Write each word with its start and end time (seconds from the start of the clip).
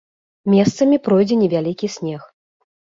Месцамі 0.53 0.97
пройдзе 1.09 1.39
невялікі 1.45 1.95
снег. 2.01 2.21